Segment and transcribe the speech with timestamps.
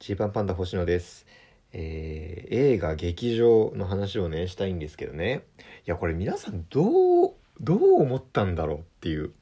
[0.00, 1.26] ジーパンパンダ星野です。
[1.72, 5.42] えー映画劇場の話をねしたいんですけどね
[5.86, 9.32] いやこれ皆さんどうどう思ったんだろうっていう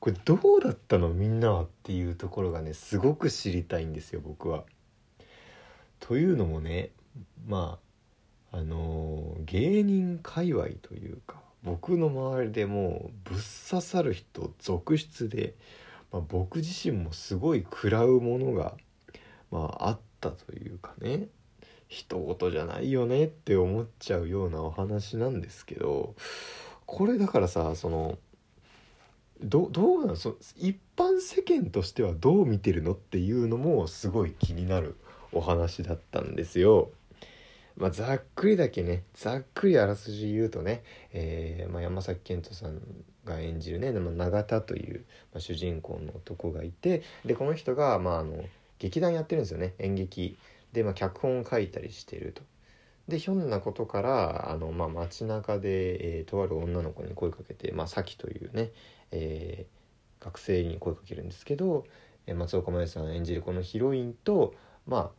[0.00, 4.64] これどうだったのみんなはっていうところがねすごく知りたいんですよ僕は。
[5.98, 6.90] というのもね
[7.46, 7.78] ま
[8.52, 13.38] ああのー芸人界隈というか僕の周りでもうぶっ
[13.70, 15.54] 刺さる人続出で、
[16.12, 18.76] まあ、僕自身もすごい食らうものが
[19.50, 21.28] まああったというかね
[21.88, 26.14] 人事じゃないよねって思っちゃうようなお話なんですけど
[26.86, 28.18] これだからさその
[29.40, 34.96] どどうなんそ一般世間としてはどう見てるのっていうのもすごい気になる
[35.32, 36.90] お話だったんですよ。
[37.76, 42.80] まあ、ざっくりだけねざっくりあらすじ言うとね、えーまあ、山崎賢人さん
[43.24, 48.42] が演じるね永田という、まあ、主人公の男がいてでこの人が、まあ、あの
[48.78, 50.38] 劇団やってるんですよね演劇
[50.72, 52.42] で、まあ、脚本を書いたりしてると。
[53.08, 58.70] でひょんなことからあの、まあ、街中で、えーとある女の子に声かけて、まあ、さきというね、
[59.10, 59.78] えー
[60.20, 61.84] 学生に声かけるんですけど、
[62.26, 64.54] えー松岡茉優さん演じるこのヒロインと
[64.86, 65.10] まあ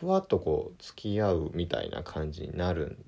[0.00, 3.04] ふわっとこう付き合うみたいな感じになるん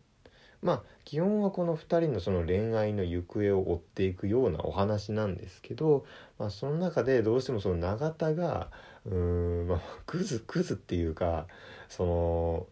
[0.62, 6.05] まあ基本はこの2人のその恋愛の行方を追っていくようなお話なんですけど、
[6.39, 8.69] まあ、その中でどうしてもその永田が
[9.06, 11.47] うーんまあクズクズっていうか
[11.88, 12.66] その、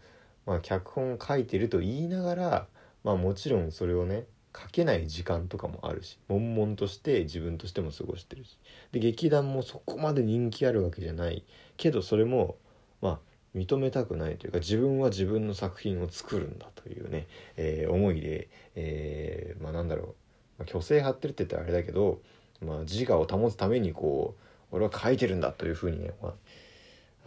[0.47, 2.67] まあ、脚本書いてると言いながら、
[3.05, 4.25] まあ、もちろんそれをね
[4.57, 8.59] 書けない時間とかもあるし悶々として自分としても過ごしてるし。
[8.93, 11.45] で劇団もそこまで人気あるわけじゃない。
[11.77, 12.57] けどそれも
[13.55, 20.07] 認めたくないというか自分は自分の作品を作るんだというね、えー思いで、えーまあなんだろう、
[20.59, 22.21] まあ、虚勢張ってるって言ったらあれだけど、
[22.61, 26.33] まあ、自我を保つためにこう俺は書いてるんだというふうにね、まあ、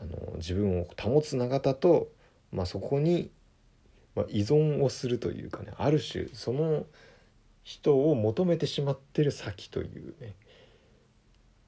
[0.01, 2.09] あの自分を保つ永田と、
[2.51, 3.31] まあ、そこに、
[4.15, 6.85] まあ、依存をするというかねある種その
[7.63, 10.35] 人を求めてしまってる先というね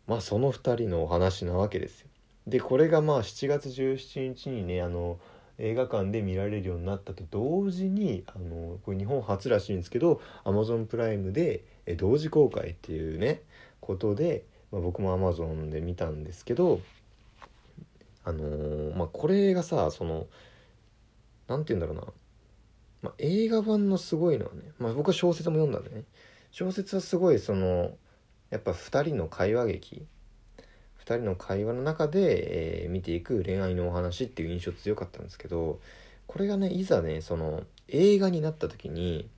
[0.08, 2.08] まあその2人のお話なわけですよ。
[2.48, 5.20] でこれがまあ7月17日にねあの
[5.60, 11.64] 映画館で見られるようになったと同時にあのこれ日本初らしいんですけど Amazon プライムで
[11.98, 13.42] 同時公開っていうね
[13.80, 16.82] ことで、まあ、僕も Amazon で見たんですけど
[18.26, 20.28] あのーまあこれがさその
[21.48, 22.14] なんて言うんだろうな、
[23.04, 26.04] まあ、映画版のすごいのはね、まあ、僕は小説も読んだんでね。
[26.52, 27.92] 小説はすごいその
[28.50, 30.06] やっぱ2人の会話劇
[31.04, 35.80] 2人の会話の中で、えー見ていく恋愛のお話っていう印象強かったんですけど
[36.28, 39.30] これがねいざねその映画になった時に、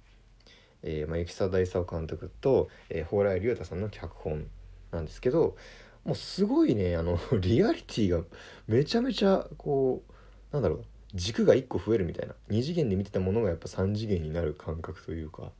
[0.84, 4.46] えーまあ、雪沢大佐監督と、えー、蓬莱竜太さんの脚本
[4.92, 5.56] なんですけど
[6.04, 8.24] もうすごいねあの リアリティが
[8.68, 10.04] めちゃめちゃこ
[10.52, 15.52] うなんだろう軸が1個増えるみたいな2次元で見てたものがやっぱ3次元になる感覚というか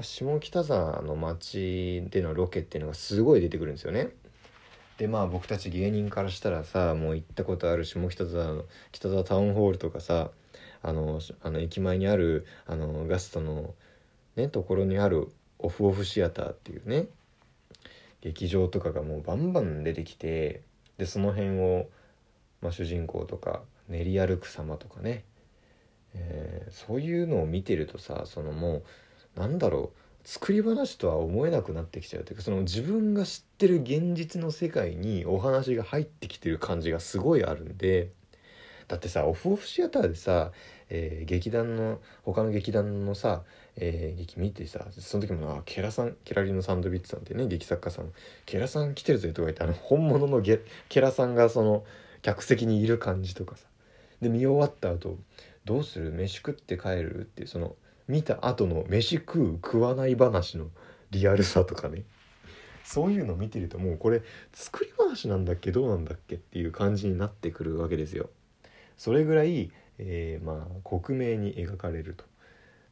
[0.00, 4.10] 下北沢の街でのロケっていうのがすごい出てくるんですよね。
[4.98, 10.30] でまあ僕たち芸人からしたらさもう行ったことある下北沢の北沢タウンホールとかさ
[10.82, 13.74] あのあの駅前にあるあのガストの
[14.36, 17.06] ねところにあるオフオフシアターっていうね
[18.20, 20.62] 劇場とかがもうバンバン出てきて
[20.98, 21.88] でその辺を、
[22.62, 25.24] まあ、主人公とか練り歩く様とかね、
[26.14, 28.82] えーそういうのを見てるとさそのも
[29.36, 38.10] うなんだろう作り話とは思えなくなってきちゃうというかその自分が知ってる現実の世界にお話が入ってきてる感じがすごいあるんで
[38.88, 40.50] だってさオフオフシアターでさ、
[40.90, 43.44] えー劇団の他の劇団のさ、
[43.76, 48.12] えー劇見てさその時もあケラさんケラリのサンドビッチさんってね劇作家さん
[48.46, 51.84] ケラさん来てるぜとか言ってあの本物のゲケラさんがその
[52.22, 53.66] 客席にいる感じとかさ。
[54.20, 55.18] で見終わった後
[55.64, 56.10] どうする？
[56.10, 57.20] 飯食って帰る？
[57.20, 57.76] っていうその
[58.08, 60.66] 見た後の飯食う食わない話の
[61.10, 62.04] リアルさとかね
[62.84, 64.22] そういうの見てるともうこれ
[64.52, 68.30] 作り話なんだっけどうなんだっけっていう感じになってくるわけですよ。
[68.96, 72.24] それぐらい、えーまあ克明に描かれると。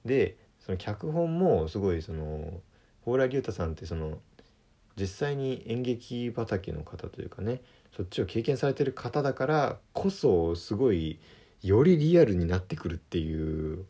[0.04, 2.60] でその脚本もすごいその
[3.04, 4.18] 蓬莱竜太さんってその
[4.96, 7.60] 実際に演劇畑の方というかね
[7.96, 11.20] そっちを経験されてる方だからこそすごい
[11.62, 13.84] よりリアルになってくるっていう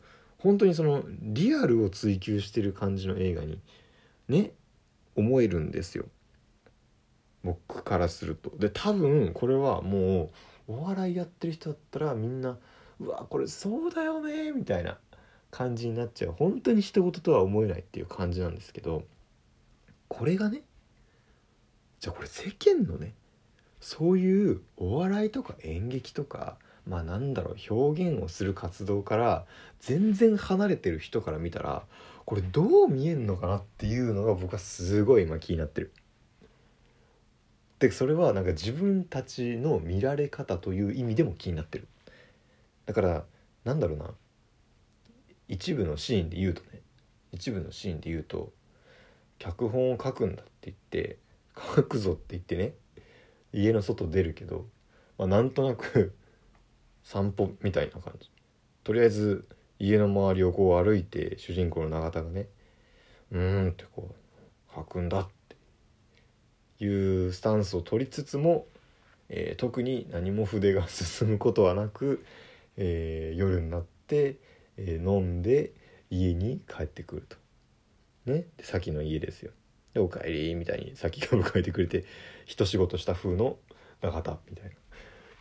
[0.45, 3.59] 本当にそのリアルを追求してる感じの映画に
[4.27, 4.51] ね
[5.15, 6.05] 思えるんですよ。
[7.43, 8.55] 僕からすると。
[8.55, 10.29] で多分これはも
[10.67, 12.59] うお笑いやってる人だったらみんな
[12.99, 14.99] うわこれそうだよねみたいな
[15.49, 16.33] 感じになっちゃう。
[16.33, 19.01] 本当に一言とは思えないっていう感じなんですけど
[20.09, 20.61] これがね
[21.99, 23.15] じゃあこれ世間のね
[23.79, 29.45] そういうお笑いとか演劇とかまあなんだろう表現をする活動から
[29.79, 31.83] 全然離れてる人から見たら
[32.25, 35.91] これどう見えんのかなっていうのが僕はすごい今気になってる。
[37.79, 41.87] でそれはなんか自分たちの見られ方という意味でも気になってる。
[42.85, 43.25] だから
[43.63, 44.11] なんだろうな
[45.47, 46.81] 一部のシーンで言うとね
[47.31, 48.51] 一部のシーンで言うと
[49.37, 51.17] 脚本を書くんだって言って
[51.75, 52.73] 書くぞって言ってね
[53.53, 54.67] 家の外出るけど、
[55.17, 56.15] まあ、なんとなく
[57.05, 58.29] 散歩みたいな感じ
[58.83, 59.47] とりあえず
[59.79, 62.47] 家の周りをこう歩いて主人公の永田がね
[63.31, 65.27] うーんってこう書くんだっ
[66.79, 68.65] ていうスタンスを取りつつも、
[69.29, 72.25] えー、特に何も筆が進むことはなく、
[72.75, 74.37] えー、夜になって、
[74.77, 75.73] えー、飲んで
[76.09, 77.37] 家に帰ってくると。
[78.25, 79.51] ね、で先の家ですよ。
[79.93, 82.05] で「おかえり」みたいに先が迎えてくれて
[82.47, 83.59] 一仕事した風の
[84.01, 84.75] 永田みたいな。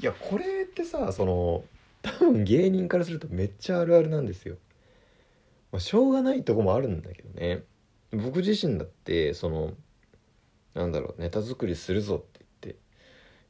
[0.00, 1.64] いやこれってさその
[2.02, 4.56] 多分芸人からするとめっちゃあるあるなんですよ。
[5.73, 7.64] まあ、しょうがないとこもあるんだけどね
[8.12, 9.73] 僕自身だってその
[10.75, 12.79] なんだろうネタ作りするぞって言ってよっ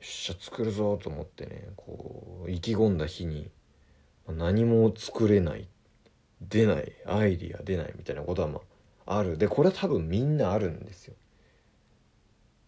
[0.01, 3.51] しゃ作るぞと思ってねこう意気込んだ日に
[4.27, 5.69] 何も作れない
[6.41, 8.61] 出ないアイディア出ないみたいなことはま
[9.07, 11.15] ああるでこれは多分みんなあるんですよ。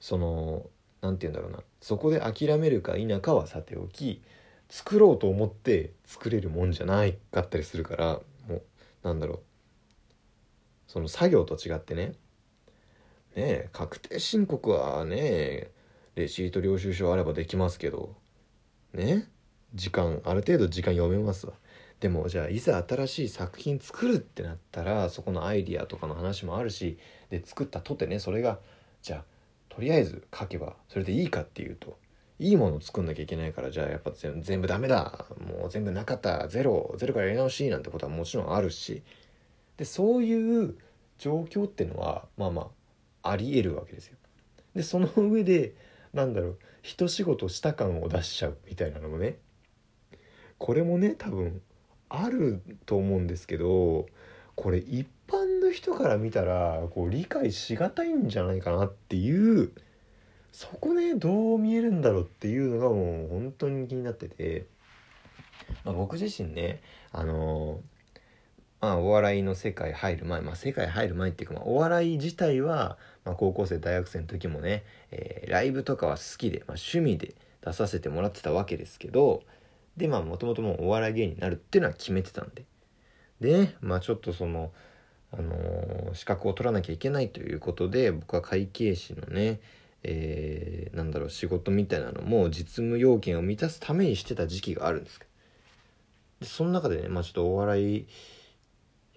[0.00, 0.67] その
[1.00, 1.62] 何て言うんだろうな。
[1.81, 4.22] そこで諦めるか否かはさておき
[4.69, 8.62] 作ろうと思って作れるもんじゃないかったりするからもう
[9.02, 9.40] なんだろう。
[10.87, 12.06] その作業と違ってね。
[12.06, 12.12] ね
[13.37, 15.70] え確定申告はね
[16.14, 18.14] レシート領収書あればできますけど
[18.94, 19.28] ね
[19.75, 21.52] 時間ある程度時間読めますわ。
[22.00, 26.98] でもじゃあいざ新しい作品作るってなったらそこのアイディアとかの話もあるし
[27.31, 28.58] で作ったとてねそれが
[29.02, 29.25] じゃあ
[29.76, 31.99] とりあえず書けばそれでいいかっていうと
[32.38, 39.02] いいものを作んなきゃいけないからじゃあやっぱ全部ダメだもう全部なかったゼロゼロからやり直しなんてことはもちろんあるし
[39.76, 40.78] でそういう
[41.19, 42.70] 状況ってのはまあま
[43.23, 44.17] あありえるわけですよ。
[44.75, 45.75] でその上で
[46.14, 49.37] なんだろう一仕事した感を出しちゃうみたいなのもね
[50.56, 51.61] これもね多分
[52.08, 54.06] あると思うんですけど
[54.55, 59.73] これ一般の人から見たらこう理解しがたいんじゃないかなっていう
[60.53, 64.67] そこねどう見えるんだろうっていうのがもう本当に気になってて、
[65.85, 66.81] まあ、僕自身ね
[67.13, 67.81] あの
[68.79, 77.35] まあ、お笑いの世界入る前、まあ、世界入る前っていうか、まあ、お笑い自体は、まあ、高校生大学生の時もね、えー、ライブとかは好きで、まあ、趣味で
[77.65, 79.43] 出させてもらってたわけですけど
[79.97, 82.65] でまあもともともうお笑い芸人になるっていうのは決めてたんで。
[83.41, 84.71] でまあちょっとその
[85.38, 89.61] あの、資格を取らなきゃいけないということで僕は会計士のね、
[90.03, 95.21] えー、なんだろう仕事みたいなのも実務要件を満たすためにしてた時期があるんです。
[96.41, 98.06] でその中でねまあちょっとお笑い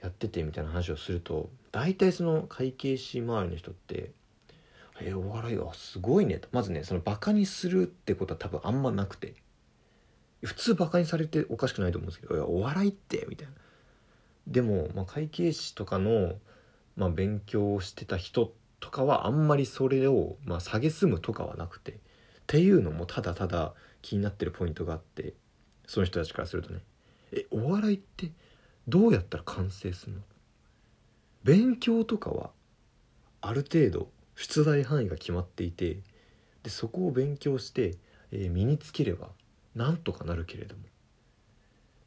[0.02, 4.12] やっててみたいな話をすると大体その会計士周りの人って
[5.02, 6.48] 「えー、お笑いはすごいね」と。
[6.52, 9.36] まずねそのバカにするってことは多分あんまなくて。
[10.42, 13.54] 普通バカにされておかしくないと思うんですけど「いやお笑いって」みたいな。
[14.50, 16.34] でも、まあ、会計士とかの、
[16.98, 21.96] まあ、勉強をしてた人とかはあんまりそれを、まあ、蔑むとかはなくてっ
[22.48, 25.34] ていうのもただただ気になってるポイントがあって
[25.86, 26.82] その人たちからするとね。
[27.32, 28.32] えお笑いって
[28.88, 30.22] どうやったら完成するの？
[31.44, 32.50] 勉強とかは
[33.42, 36.00] ある程度出題範囲が決まっていて
[36.64, 37.96] でそこを勉強して、
[38.32, 39.30] えー、身につければ
[39.76, 40.82] なんとかなるけれども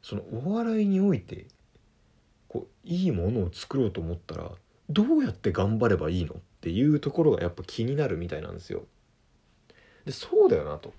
[0.01, 1.47] そのお笑いにおいて
[2.53, 4.51] こういいものを作ろうと思ったら
[4.87, 8.83] どうやって頑張ればいいのっていうところがやっぱ気になるみたいなんですよ。
[10.05, 10.93] でそうだよなと。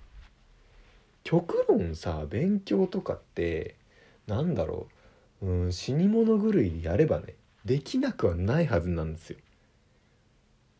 [1.23, 3.75] 極論さ勉強とかって
[4.27, 4.89] なんだろ
[5.41, 9.37] う、うん、死に物狂いでやればねできなくはないはずなんですよ。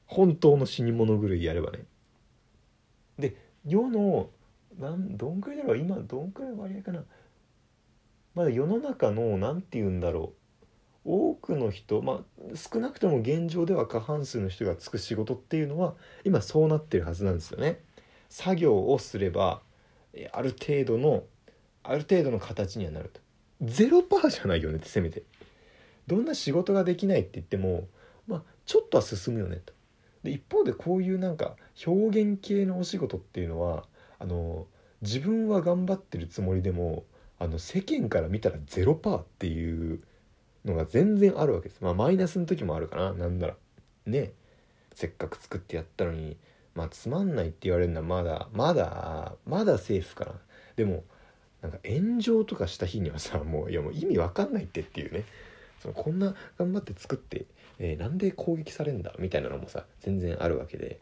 [0.07, 1.85] 本当の死に物狂いやればね。
[3.17, 4.29] で世の
[4.77, 7.01] なんどんくらいだろう今どんくらい割合かな
[8.33, 10.44] まだ世の中の何て言うんだろう
[11.05, 15.93] 多くの人まあ少なくとも現状では過半数の人がつく仕事っていうのは
[16.23, 17.79] 今そうなってるはずなんですよね。
[18.29, 19.61] 作業をすれば
[20.33, 21.23] ある程度の
[21.83, 23.21] ある程度の形にはなると。
[23.61, 25.23] ゼロパーじゃないよねってせめて。
[26.07, 27.87] どんな仕事ができないって言っても
[28.27, 29.73] まあちょっとは進むよねと。
[30.23, 33.85] で一方でこういうなんか表現系のお仕事っていうのは
[34.17, 34.65] あの
[35.01, 37.03] 自分は頑張ってるつもりでも
[37.37, 40.01] あの世間から見たらゼロパーっていう
[40.65, 41.81] のが全然あるわけです。
[41.81, 43.13] まあマイナスの時もあるかな。
[43.13, 43.55] なんなら。
[44.05, 44.31] ね。
[44.93, 46.37] せっかく作ってやったのに
[46.73, 50.31] まあつまんないって言われるのはまだまだまだセーフかな。
[50.75, 51.03] でも
[51.61, 55.25] なんか炎上とかした日にはさもういやもう意味わかんないってっていうね。
[55.81, 57.45] そのこんな頑張って作って、
[57.77, 59.13] えー、なんで攻撃されんだ？
[59.19, 60.99] みたいなのもさ全然あるわけで。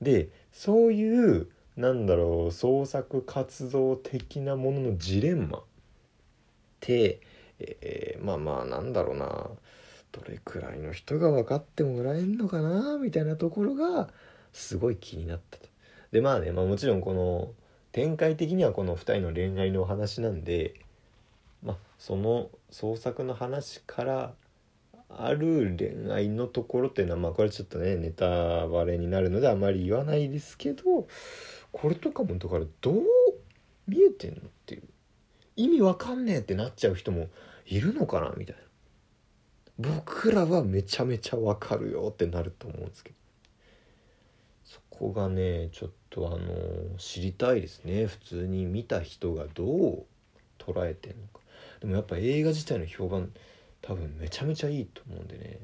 [0.00, 5.62] でそういうなんだろう創作活動的なもののジレンマっ
[6.80, 7.20] て、
[7.80, 9.50] えー、まあまあなんだろうな。
[10.12, 12.98] どれくらいの人が分かってもらえんのかな？
[12.98, 14.08] みたいなところが
[14.52, 15.66] すごい気になったと。
[16.12, 17.50] でまあね、まあ、もちろんこの
[17.92, 20.74] 展開的にはこの2人の恋愛のお話なんで、
[21.62, 24.34] まあ、その創作の話から
[25.08, 31.06] ある恋愛のところっていうのはまあこれちょっとねネタバレになるのであまり言わないですけど
[31.72, 33.02] これとかもだからどう
[33.88, 34.82] 見えてんのっていう。
[35.56, 37.28] 意味わかんねえってなっちゃう人も
[37.66, 38.62] いるのかなみたいな。
[39.78, 43.16] 僕らはめちゃめちゃわかるよってなると思うんですけど。
[44.64, 48.06] そこがねちょっとあの知りたいですね。
[48.06, 50.04] 普通に見た人がどう
[50.58, 51.40] 捉えてんのか。
[51.80, 53.32] でもやっぱ映画自体の評判
[53.80, 55.58] 多分めちゃめちゃいいと思うんでね。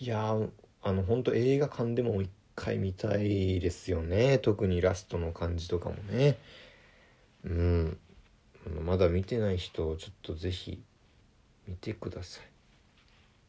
[0.00, 0.36] いや
[0.82, 4.38] あの本当映画館でも一回見たいですよね。
[4.38, 6.38] 特にラストの感じとかもね。
[7.44, 7.98] うん。
[8.84, 10.82] まだ見てない人をちょっと是非
[11.66, 12.44] 見てください。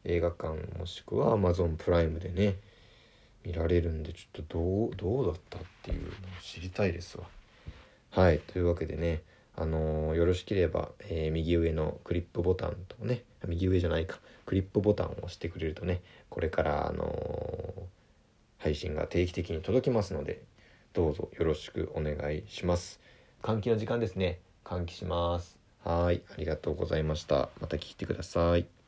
[0.04, 2.56] 映画館もしくは Amazon プライムでね
[3.44, 6.12] 見られるんでちょっとどうどうだったっていうのを
[6.42, 7.24] 知りたいですわ。
[8.10, 9.22] はいというわけでね
[9.56, 17.82] あのー、よろしければ、えー、右上のクリップボタンとね右上じゃないかクリップボタンを押してくれるとねこれからあのー、
[18.58, 20.42] 配信が定期的に届きますので
[20.92, 23.00] どうぞよろしくお願いします。
[23.42, 24.40] 換気の時間ですね。
[24.70, 25.58] 換気します。
[25.84, 26.22] はい。
[26.32, 27.50] ありがとうございました。
[27.60, 28.79] また聞いてください。